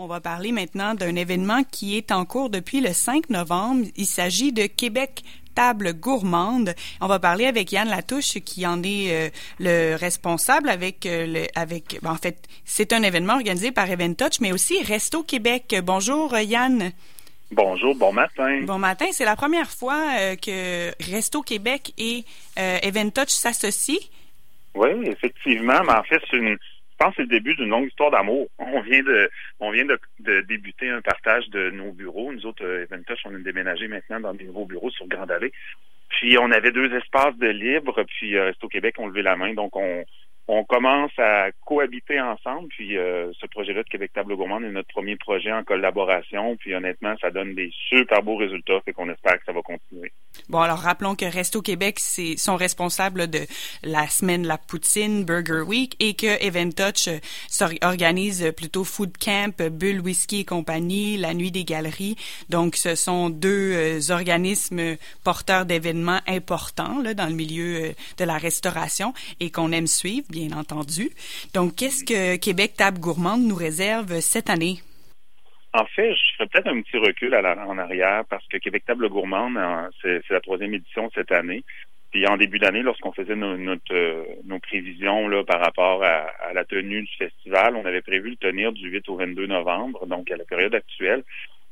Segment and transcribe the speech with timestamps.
[0.00, 3.84] On va parler maintenant d'un événement qui est en cours depuis le 5 novembre.
[3.96, 5.24] Il s'agit de Québec
[5.56, 6.76] table gourmande.
[7.00, 11.46] On va parler avec Yann Latouche qui en est euh, le responsable avec euh, le
[11.56, 15.74] avec ben, en fait, c'est un événement organisé par Eventouch mais aussi Resto Québec.
[15.82, 16.92] Bonjour Yann.
[17.50, 18.60] Bonjour, bon matin.
[18.62, 22.24] Bon matin, c'est la première fois euh, que Resto Québec et
[22.56, 23.98] Eventouch s'associent.
[24.76, 26.56] Oui, effectivement, mais en fait, c'est une
[26.98, 28.48] je pense que c'est le début d'une longue histoire d'amour.
[28.58, 32.32] On vient de on vient de, débuter un partage de nos bureaux.
[32.32, 35.52] Nous autres, euh, Eventouch, on est déménagé maintenant dans des nouveaux bureaux sur Grande Allée.
[36.08, 39.54] Puis on avait deux espaces de libre, puis euh, Resto Québec on levé la main.
[39.54, 40.04] Donc on,
[40.48, 42.68] on commence à cohabiter ensemble.
[42.68, 46.56] Puis euh, ce projet-là de Québec Table Gourmande est notre premier projet en collaboration.
[46.56, 48.80] Puis honnêtement, ça donne des super beaux résultats.
[48.84, 50.10] Fait qu'on espère que ça va continuer.
[50.48, 52.00] Bon, alors rappelons que Resto Québec
[52.38, 53.46] sont responsables de
[53.82, 59.62] la semaine La Poutine, Burger Week, et que Event Touch euh, organise plutôt Food Camp,
[59.70, 62.16] Bull Whisky et compagnie, la Nuit des Galeries.
[62.48, 68.38] Donc, ce sont deux euh, organismes porteurs d'événements importants là, dans le milieu de la
[68.38, 71.10] restauration et qu'on aime suivre bien entendu.
[71.52, 74.80] Donc, qu'est-ce que Québec Table Gourmande nous réserve cette année?
[75.74, 79.58] En fait, je ferais peut-être un petit recul en arrière parce que Québec Table Gourmande,
[80.02, 81.62] c'est la troisième édition cette année.
[82.10, 87.02] Puis en début d'année, lorsqu'on faisait euh, nos, prévisions là, par rapport à, la tenue
[87.02, 90.44] du festival, on avait prévu le tenir du 8 au 22 novembre, donc à la
[90.44, 91.22] période actuelle,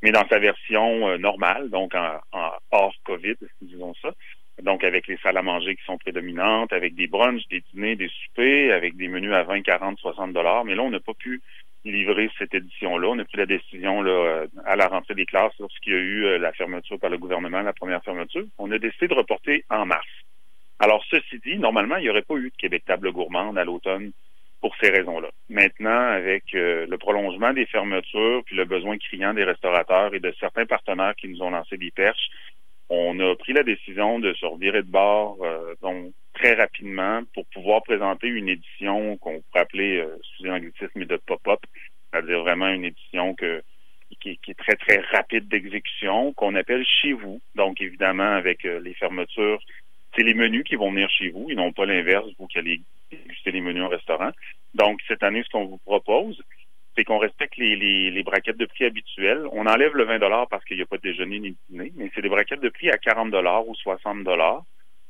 [0.02, 4.10] mais dans sa version euh, normale, donc en, en, hors COVID, disons ça
[4.62, 8.08] donc avec les salles à manger qui sont prédominantes, avec des brunchs, des dîners, des
[8.08, 10.64] soupers, avec des menus à 20, 40, 60 dollars.
[10.64, 11.42] Mais là, on n'a pas pu
[11.90, 13.08] livrer cette édition-là.
[13.08, 16.00] On a pris la décision là, euh, à la rentrée des classes lorsqu'il y a
[16.00, 18.44] eu euh, la fermeture par le gouvernement, la première fermeture.
[18.58, 20.06] On a décidé de reporter en mars.
[20.78, 24.12] Alors, ceci dit, normalement, il n'y aurait pas eu de Québec Table Gourmande à l'automne
[24.60, 25.28] pour ces raisons-là.
[25.48, 30.34] Maintenant, avec euh, le prolongement des fermetures, puis le besoin criant des restaurateurs et de
[30.40, 32.28] certains partenaires qui nous ont lancé des perches,
[32.88, 37.46] on a pris la décision de se revirer de bord euh, donc très rapidement pour
[37.46, 41.60] pouvoir présenter une édition qu'on pourrait appeler euh, sous l'anglicisme de pop-up,
[42.10, 43.62] c'est-à-dire vraiment une édition que
[44.20, 47.40] qui, est très très rapide d'exécution, qu'on appelle chez vous.
[47.54, 49.60] Donc évidemment avec euh, les fermetures,
[50.14, 52.80] c'est les menus qui vont venir chez vous, et non pas l'inverse, vous qui allez
[53.10, 54.30] déguster les menus au restaurant.
[54.74, 56.40] Donc cette année, ce qu'on vous propose,
[56.96, 57.76] c'est qu'on respecte les,
[58.10, 59.46] les, braquettes de prix habituelles.
[59.52, 62.10] On enlève le 20 parce qu'il n'y a pas de déjeuner ni de dîner, mais
[62.14, 63.34] c'est des braquettes de prix à 40
[63.66, 64.24] ou 60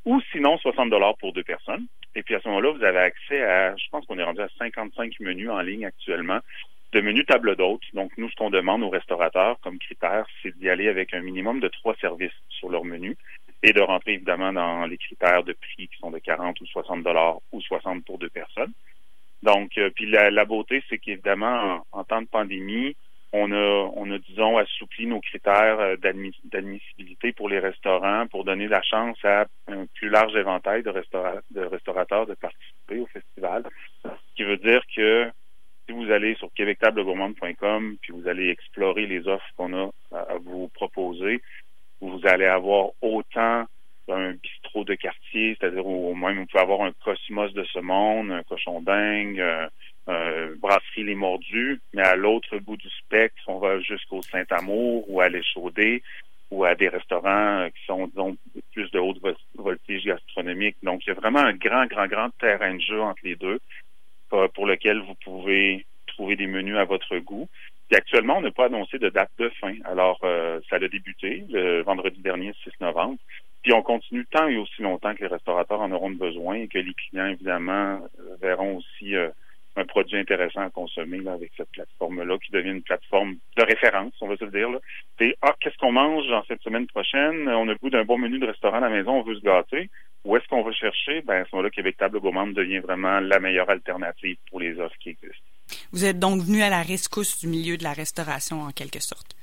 [0.07, 1.85] ou sinon 60 pour deux personnes.
[2.15, 4.47] Et puis à ce moment-là, vous avez accès à, je pense qu'on est rendu à
[4.57, 6.39] 55 menus en ligne actuellement,
[6.93, 7.83] de menus table d'hôtes.
[7.93, 11.59] Donc nous, ce qu'on demande aux restaurateurs comme critère, c'est d'y aller avec un minimum
[11.59, 13.17] de trois services sur leur menu
[13.63, 17.03] et de rentrer évidemment dans les critères de prix qui sont de 40 ou 60
[17.03, 18.71] dollars ou 60 pour deux personnes.
[19.43, 22.95] Donc, euh, puis la, beauté, c'est qu'évidemment, en, temps de pandémie,
[23.33, 28.67] on a, on a, disons, assoupli nos critères euh, d'admissibilité pour les restaurants pour donner
[28.67, 30.89] la chance à un plus large éventail de,
[31.59, 33.63] restaurateurs de participer au festival.
[34.03, 35.29] Ce qui veut dire que
[35.85, 40.69] si vous allez sur québectablegourmande.com puis vous allez explorer les offres qu'on a à vous
[40.69, 41.41] proposer,
[41.99, 43.65] vous allez avoir autant
[44.09, 48.31] un bistrot de quartier, c'est-à-dire au même vous pouvez avoir un cosmos de ce monde,
[48.31, 49.67] un cochon dingue, euh,
[50.09, 52.89] euh, brasserie Les Mordus, mais à l'autre bout du
[53.47, 56.03] on va jusqu'au Saint-Amour ou à l'Échaudé
[56.49, 58.37] ou à des restaurants euh, qui sont, disons,
[58.73, 59.21] plus de haute
[59.55, 60.77] voltige gastronomique.
[60.81, 63.59] Donc, il y a vraiment un grand, grand, grand terrain de jeu entre les deux
[64.29, 67.47] pour lequel vous pouvez trouver des menus à votre goût.
[67.91, 69.73] Et actuellement, on n'a pas annoncé de date de fin.
[69.85, 70.19] Alors,
[70.69, 73.17] ça a débuté le vendredi dernier, 6 novembre.
[73.67, 76.77] Puis on continue tant et aussi longtemps que les restaurateurs en auront besoin et que
[76.77, 79.27] les clients, évidemment, euh, verront aussi euh,
[79.77, 84.13] un produit intéressant à consommer là, avec cette plateforme-là qui devient une plateforme de référence,
[84.21, 84.69] on va se le dire.
[84.69, 84.79] Là.
[85.19, 87.47] C'est ah, qu'est-ce qu'on mange dans cette semaine prochaine?
[87.47, 89.41] On a le goût d'un bon menu de restaurant à la maison, on veut se
[89.41, 89.89] gâter.
[90.25, 91.21] Où est-ce qu'on va chercher?
[91.21, 94.95] Ben, à ce moment-là, Québec Table Gourmande devient vraiment la meilleure alternative pour les offres
[94.99, 95.45] qui existent.
[95.91, 99.35] Vous êtes donc venu à la rescousse du milieu de la restauration en quelque sorte?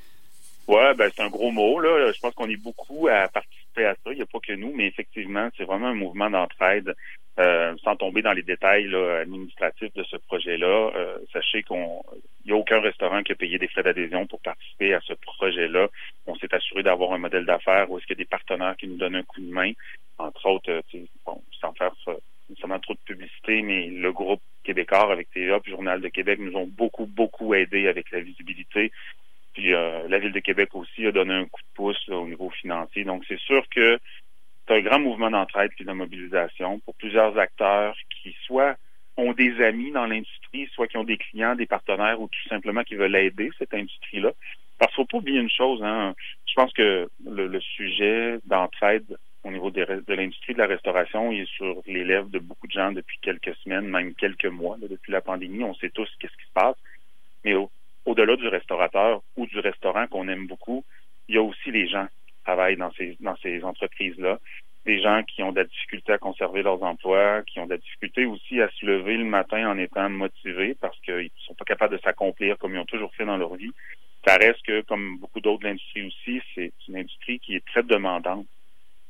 [0.67, 2.11] Ouais, ben c'est un gros mot là.
[2.13, 5.49] Je pense qu'on est beaucoup à participer Il n'y a pas que nous, mais effectivement,
[5.57, 6.95] c'est vraiment un mouvement d'entraide.
[7.41, 12.05] Euh, sans tomber dans les détails administratifs de ce projet-là, euh, sachez qu'on
[12.47, 15.89] n'y a aucun restaurant qui a payé des frais d'adhésion pour participer à ce projet-là.
[16.29, 18.87] On s'est assuré d'avoir un modèle d'affaires où est-ce qu'il y a des partenaires qui
[18.87, 19.73] nous donnent un coup de main,
[20.19, 22.13] entre autres, euh, bon, sans faire ça,
[22.83, 26.69] trop de publicité, mais le groupe québécois avec TVA puis Journal de Québec nous ont
[26.69, 28.93] beaucoup, beaucoup aidé avec la visibilité
[29.55, 32.51] puis euh, la Ville de Québec aussi a donné un coup de pouce au niveau
[32.51, 33.05] financier.
[33.05, 33.99] Donc c'est sûr que
[34.67, 38.77] c'est un grand mouvement d'entraide et de mobilisation pour plusieurs acteurs qui soit
[39.17, 42.83] ont des amis dans l'industrie, soit qui ont des clients, des partenaires ou tout simplement
[42.83, 44.33] qui veulent aider cette industrie-là.
[44.79, 46.15] Parce qu'il faut pas oublier une chose, hein.
[46.47, 51.81] je pense que le, sujet d'entraide au niveau de l'industrie de la restauration est sur
[51.87, 55.63] les lèvres de beaucoup de gens depuis quelques semaines, même quelques mois, depuis la pandémie.
[55.63, 56.77] On sait tous qu'est-ce qui se passe.
[57.45, 57.55] Mais
[58.05, 60.85] au-delà du restaurateur ou du restaurant qu'on aime beaucoup,
[61.29, 64.39] il y a aussi les gens qui travaillent dans ces, dans ces entreprises-là
[64.85, 67.79] des gens qui ont de la difficulté à conserver leurs emplois, qui ont de la
[67.79, 71.65] difficulté aussi à se lever le matin en étant motivés parce qu'ils ne sont pas
[71.65, 73.73] capables de s'accomplir comme ils ont toujours fait dans leur vie.
[74.27, 78.47] Ça reste que, comme beaucoup d'autres industries aussi, c'est une industrie qui est très demandante,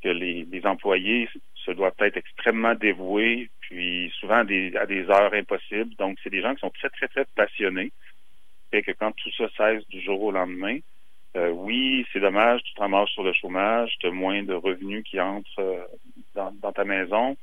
[0.01, 4.73] que les, employés se doivent être extrêmement dévoués, puis souvent à des,
[5.09, 5.95] heures impossibles.
[5.95, 7.91] Donc, c'est des gens qui sont très, très, très passionnés.
[8.81, 10.79] Que quand tout ça cesse du jour au lendemain,
[11.35, 15.19] euh, oui, c'est dommage, tu te sur le chômage, tu as moins de revenus qui
[15.19, 15.83] entrent euh,
[16.33, 17.35] dans, ta maison,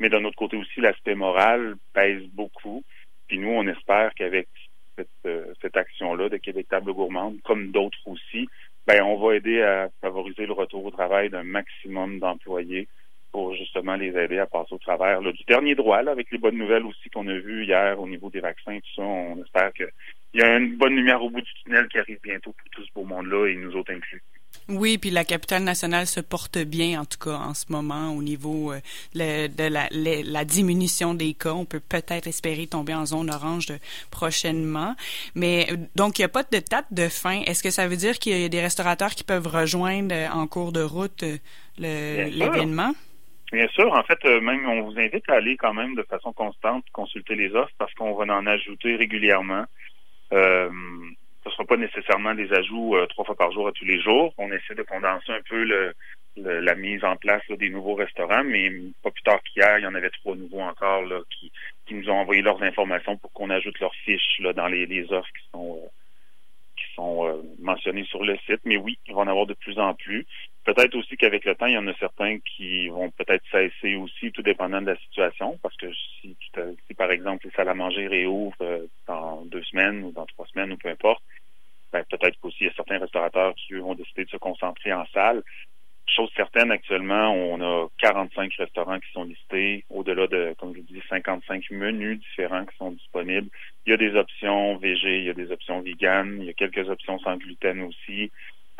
[0.00, 2.82] mais d'un autre côté aussi, l'aspect moral pèse beaucoup.
[3.26, 4.48] Puis nous, on espère qu'avec
[4.96, 8.48] cette, euh, cette action-là de Québec Table Gourmande, comme d'autres aussi,
[8.86, 12.88] ben on va aider à favoriser le retour au travail d'un maximum d'employés
[13.30, 16.86] pour justement les aider à passer au travers du dernier droit, avec les bonnes nouvelles
[16.86, 19.02] aussi qu'on a vues hier au niveau des vaccins, tout ça.
[19.02, 19.72] On espère
[20.34, 22.84] qu'il y a une bonne lumière au bout du tunnel qui arrive bientôt pour tout
[22.84, 24.22] ce beau monde-là et nous autres inclus.
[24.68, 28.22] Oui, puis la capitale nationale se porte bien, en tout cas, en ce moment, au
[28.22, 28.78] niveau euh,
[29.14, 31.52] de la, la, diminution des cas.
[31.52, 33.66] On peut peut-être espérer tomber en zone orange
[34.10, 34.94] prochainement.
[35.34, 37.42] Mais euh, donc, il n'y a pas de date de fin.
[37.42, 40.46] Est-ce que ça veut dire qu'il y a des restaurateurs qui peuvent rejoindre euh, en
[40.46, 41.24] cours de route
[41.78, 42.94] l'événement?
[43.54, 46.32] Bien sûr, en fait, euh, même on vous invite à aller quand même de façon
[46.32, 49.64] constante consulter les offres parce qu'on va en ajouter régulièrement.
[50.32, 50.70] Euh,
[51.42, 54.00] ce ne sera pas nécessairement des ajouts euh, trois fois par jour à tous les
[54.00, 54.32] jours.
[54.38, 55.94] On essaie de condenser un peu le,
[56.36, 58.70] la mise en place des nouveaux restaurants, mais
[59.02, 61.52] pas plus tard qu'hier, il y en avait trois nouveaux encore là, qui,
[61.86, 65.12] qui nous ont envoyé leurs informations pour qu'on ajoute leurs fiches là, dans les, les
[65.12, 65.90] offres qui sont
[66.76, 68.60] qui sont mentionnées sur le site.
[68.64, 70.26] Mais oui, il va en avoir de plus en plus.
[70.64, 74.32] Peut-être aussi qu'avec le temps, il y en a certains qui vont peut-être cesser aussi,
[74.32, 78.08] tout dépendant de la situation, parce que si, si par exemple les salles à manger
[78.08, 78.63] réouvrent euh,
[80.04, 81.22] ou dans trois semaines ou peu importe,
[81.92, 85.06] ben, peut-être qu'aussi il y a certains restaurateurs qui vont décider de se concentrer en
[85.14, 85.42] salle.
[86.06, 91.00] Chose certaine, actuellement, on a 45 restaurants qui sont listés, au-delà de, comme je dis,
[91.08, 93.48] 55 menus différents qui sont disponibles.
[93.86, 96.52] Il y a des options VG, il y a des options vegan, il y a
[96.52, 98.30] quelques options sans gluten aussi.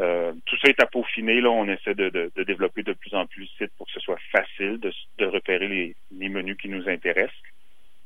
[0.00, 1.40] Euh, tout ça est à peaufiner.
[1.40, 4.18] Là, on essaie de, développer de plus en plus le site pour que ce soit
[4.32, 7.34] facile de, repérer les, menus qui nous intéressent.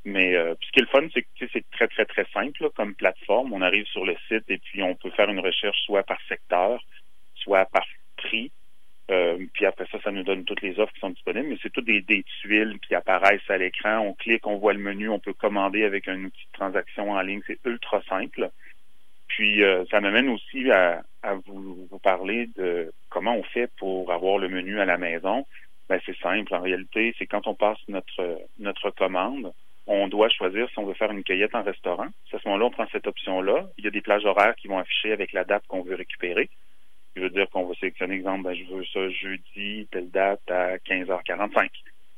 [0.05, 2.95] Mais euh, ce qui est le fun, c'est que c'est très, très, très simple comme
[2.95, 3.53] plateforme.
[3.53, 6.83] On arrive sur le site et puis on peut faire une recherche soit par secteur,
[7.35, 7.85] soit par
[8.17, 8.51] prix.
[9.11, 11.49] Euh, puis après ça, ça nous donne toutes les offres qui sont disponibles.
[11.49, 13.99] Mais c'est toutes des, des tuiles qui apparaissent à l'écran.
[13.99, 17.21] On clique, on voit le menu, on peut commander avec un outil de transaction en
[17.21, 17.43] ligne.
[17.47, 18.51] C'est ultra simple.
[19.29, 21.03] Puis euh, ça m'amène aussi à,
[21.47, 25.47] vous, parler de comment on fait pour avoir le menu à la maison.
[25.89, 26.55] Ben, c'est simple.
[26.55, 29.53] En réalité, c'est quand on passe notre notre commande,
[29.89, 32.09] on doit choisir si on veut faire une cueillette en restaurant.
[32.33, 33.67] À ce moment-là, on prend cette option-là.
[33.79, 36.51] Il y a des plages horaires qui vont afficher avec la date qu'on veut récupérer.
[37.17, 40.77] Je veux dire qu'on va sélectionner, exemple, ben, je veux ça jeudi, telle date à
[40.77, 41.69] 15h45.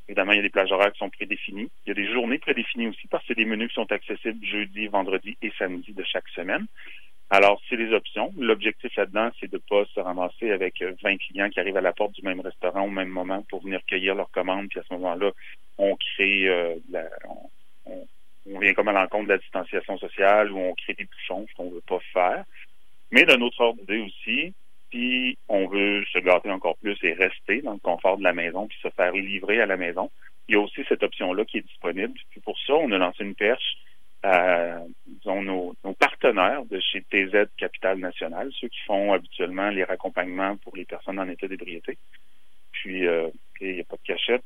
[0.08, 1.70] Évidemment, il y a des plages horaires qui sont prédéfinies.
[1.86, 4.44] Il y a des journées prédéfinies aussi parce que c'est des menus qui sont accessibles
[4.44, 6.66] jeudi, vendredi et samedi de chaque semaine.
[7.30, 8.34] Alors, c'est les options.
[8.36, 11.92] L'objectif là-dedans, c'est de ne pas se ramasser avec 20 clients qui arrivent à la
[11.92, 14.68] porte du même restaurant au même moment pour venir cueillir leurs commandes.
[14.68, 15.30] Puis à ce moment-là,
[15.78, 17.04] on crée, euh, la,
[18.46, 21.54] on, vient comme à l'encontre de la distanciation sociale ou on crée des bouchons, ce
[21.54, 22.44] qu'on veut pas faire.
[23.10, 24.54] Mais d'un autre ordre d'idée aussi,
[24.90, 28.66] si on veut se gâter encore plus et rester dans le confort de la maison
[28.66, 30.10] puis se faire livrer à la maison,
[30.48, 32.14] il y a aussi cette option-là qui est disponible.
[32.30, 33.76] Puis pour ça, on a lancé une perche
[34.22, 40.56] à disons, nos, partenaires de chez TZ Capital National, ceux qui font habituellement les raccompagnements
[40.58, 41.98] pour les personnes en état d'ébriété.
[42.72, 43.28] Puis, euh,
[43.60, 44.44] il n'y a pas de cachette.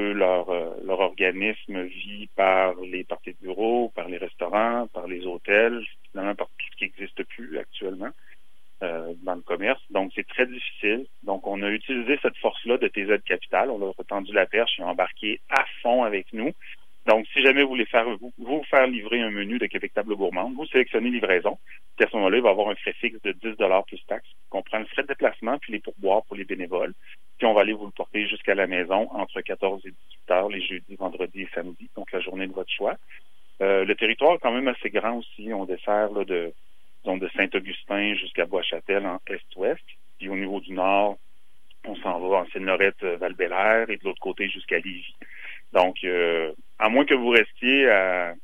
[0.00, 5.24] Euh, leur, euh, organisme vit par les parties de bureau, par les restaurants, par les
[5.26, 8.10] hôtels, finalement par tout ce qui n'existe plus actuellement
[9.22, 9.82] dans le commerce.
[9.90, 11.04] Donc, c'est très difficile.
[11.22, 13.70] Donc, on a utilisé cette force-là de TZ Capital.
[13.70, 16.52] On leur a tendu la perche et embarqué à fond avec nous.
[17.06, 18.06] Donc, si jamais vous voulez faire
[18.38, 21.58] vous, faire livrer un menu de Québec Table Gourmande, vous sélectionnez livraison.
[21.96, 24.30] Puis à ce moment-là, il va avoir un frais fixe de 10 plus taxes.
[24.50, 26.94] On prend le frais de déplacement puis les pourboires pour les bénévoles.
[27.40, 30.50] Puis on va aller vous le porter jusqu'à la maison entre 14 et 18 heures
[30.50, 32.96] les jeudis, vendredis et samedis, donc la journée de votre choix.
[33.62, 35.50] Euh, le territoire est quand même assez grand aussi.
[35.54, 36.52] On dessert là, de,
[37.06, 39.80] de Saint-Augustin jusqu'à Bois-Châtel en est-ouest.
[40.18, 41.16] Puis au niveau du nord,
[41.86, 43.34] on s'en va en Seine-Lorette, euh, val
[43.88, 45.14] et de l'autre côté jusqu'à Lévis.
[45.72, 48.34] Donc, euh, à moins que vous restiez à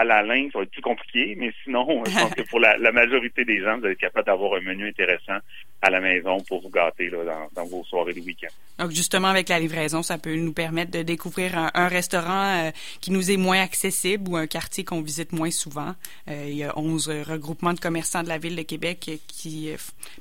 [0.00, 2.76] pas, à Val-Alain, ça va être plus compliqué, mais sinon, je pense que pour la,
[2.92, 5.38] majorité des gens, vous allez être capable d'avoir un menu intéressant
[5.82, 7.18] à la maison pour vous gâter là,
[7.54, 8.48] dans, vos soirées de week-end.
[8.78, 13.10] Donc, justement, avec la livraison, ça peut nous permettre de découvrir un, restaurant euh, qui
[13.10, 15.94] nous est moins accessible ou un quartier qu'on visite moins souvent.
[16.28, 19.76] Euh, il y a 11 regroupements de commerçants de la Ville de Québec qui euh,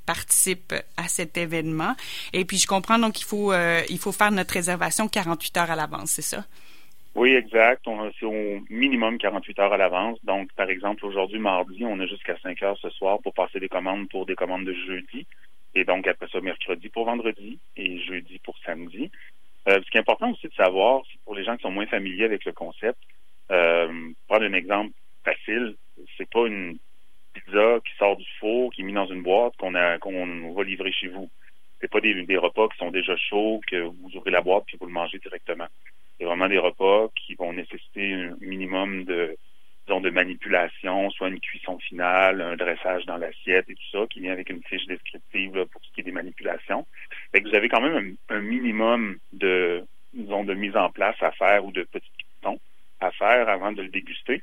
[0.06, 1.96] participent à cet événement.
[2.34, 5.76] Et puis, je comprends, donc, il faut, il faut faire notre réservation 48 heures à
[5.76, 6.46] l'avance, c'est ça?
[7.16, 7.88] Oui, exact.
[7.88, 10.18] On c'est au minimum 48 heures à l'avance.
[10.24, 13.70] Donc, par exemple, aujourd'hui, mardi, on a jusqu'à 5 heures ce soir pour passer des
[13.70, 15.26] commandes pour des commandes de jeudi.
[15.76, 19.12] Et donc, après ça, mercredi pour vendredi et jeudi pour samedi.
[19.68, 22.26] Euh, ce qui est important aussi de savoir, pour les gens qui sont moins familiers
[22.26, 22.98] avec le concept,
[23.52, 24.92] euh, prendre un exemple
[25.24, 25.76] facile,
[26.18, 26.78] c'est pas une
[27.34, 30.64] pizza qui sort du four, qui est mise dans une boîte qu'on a qu'on va
[30.64, 31.30] livrer chez vous.
[31.82, 34.78] C'est pas des, des repas qui sont déjà chauds, que vous ouvrez la boîte puis
[34.80, 35.68] vous le mangez directement.
[36.48, 39.36] Des repas qui vont nécessiter un minimum de
[39.90, 44.20] disons, de manipulation, soit une cuisson finale, un dressage dans l'assiette et tout ça, qui
[44.20, 46.86] vient avec une fiche descriptive pour ce qui est des manipulations.
[47.34, 51.72] Que vous avez quand même un, minimum de de mise en place à faire ou
[51.72, 52.60] de petits cuissons
[53.00, 54.42] à faire avant de le déguster.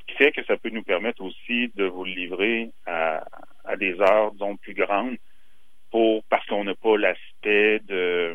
[0.00, 3.24] Ce qui fait que ça peut nous permettre aussi de vous le livrer à,
[3.78, 5.16] des heures, disons, plus grandes
[5.90, 8.34] pour parce qu'on n'a pas l'aspect de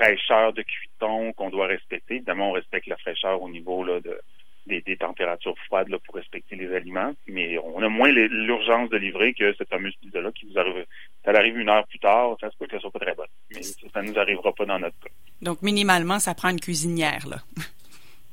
[0.00, 2.16] fraîcheur de cuiton qu'on doit respecter.
[2.16, 4.18] Évidemment, on respecte la fraîcheur au niveau là, de,
[4.66, 9.34] des, températures froides là, pour respecter les aliments, mais on a moins l'urgence de livrer
[9.34, 10.86] que cette fameuse pizza-là qui vous arrive.
[11.24, 13.62] Ça arrive une heure plus tard, ça se peut qu'elle soit pas très bonne, mais
[13.62, 15.10] ça ne nous arrivera pas dans notre cas.
[15.42, 17.38] Donc, minimalement, ça prend une cuisinière, là.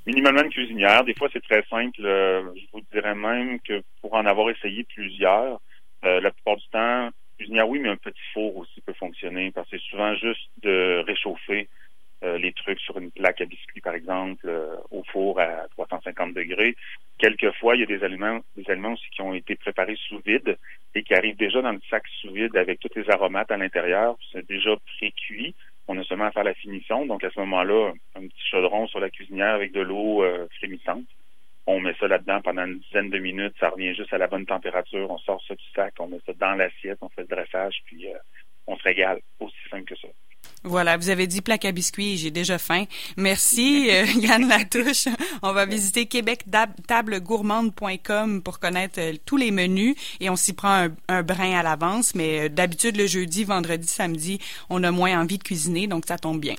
[0.06, 1.04] Minimalement une cuisinière.
[1.04, 2.00] Des fois, c'est très simple.
[2.00, 5.60] Euh, je vous dirais même que pour en avoir essayé plusieurs,
[6.06, 9.70] euh, la plupart du temps, cuisinière, oui, mais un petit four aussi peut fonctionner parce
[9.70, 11.70] que c'est souvent juste de réchauffer
[12.24, 16.34] euh, les trucs sur une plaque à biscuits, par exemple, euh, au four à 350
[16.34, 16.76] degrés.
[17.20, 20.58] Quelquefois, il y a des aliments, des aliments aussi qui ont été préparés sous vide
[20.96, 24.18] et qui arrivent déjà dans le sac sous vide avec tous les aromates à l'intérieur.
[24.32, 25.54] C'est déjà pré-cuit.
[25.88, 27.06] On a seulement à faire la finition.
[27.06, 31.06] Donc, à ce moment-là, un petit chaudron sur la cuisinière avec de l'eau euh, frémissante
[31.68, 34.46] on met ça là-dedans pendant une dizaine de minutes, ça revient juste à la bonne
[34.46, 37.76] température, on sort ça du sac, on met ça dans l'assiette, on fait le dressage,
[37.86, 38.18] puis euh,
[38.68, 39.20] on se régale.
[39.40, 40.08] Aussi simple que ça.
[40.64, 42.86] Voilà, vous avez dit plaque à biscuits, j'ai déjà faim.
[43.18, 45.10] Merci euh, Yann Latouche.
[45.44, 51.24] On va visiter québectablegourmande.com pour connaître euh, tous les menus et on s'y prend un,
[51.24, 55.88] brin à l'avance, mais d'habitude le jeudi, vendredi, samedi, on a moins envie de cuisiner,
[55.88, 56.56] donc ça tombe bien.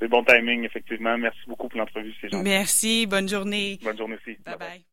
[0.00, 1.16] C'est bon timing, effectivement.
[1.16, 3.06] Merci beaucoup pour l'entrevue, c'est Merci.
[3.06, 3.78] Bonne journée.
[3.82, 4.36] Bonne journée aussi.
[4.44, 4.56] bye.
[4.58, 4.84] bye.